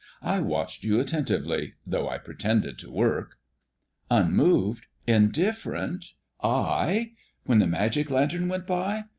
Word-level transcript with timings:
I 0.23 0.39
watched 0.39 0.83
you 0.83 0.99
attentively, 0.99 1.75
though 1.85 2.09
I 2.09 2.17
pretended 2.17 2.79
to 2.79 2.89
work." 2.89 3.37
"Unmoved? 4.09 4.87
Indifferent? 5.05 6.13
I? 6.43 7.11
When 7.43 7.59
the 7.59 7.67
magic 7.67 8.09
lantern 8.09 8.47
went 8.47 8.65
by! 8.65 9.03